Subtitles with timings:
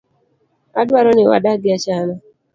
[0.79, 2.15] Adwaro ni wadagi achana.